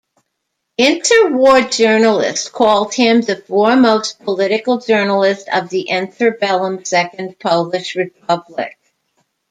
[0.79, 8.79] Interwar journalist called him the foremost political journalist of the interbellum Second Polish Republic.